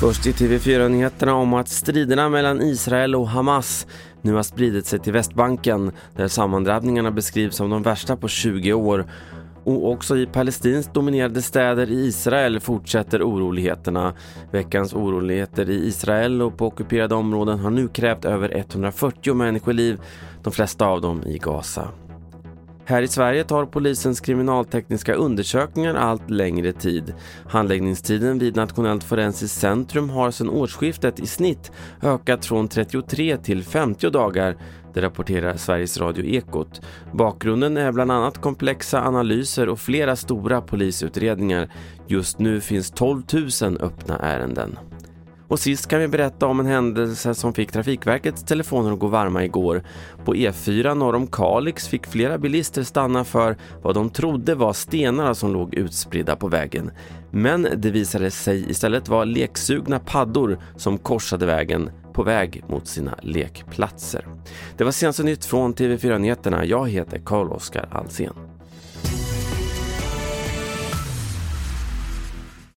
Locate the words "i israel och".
15.70-16.56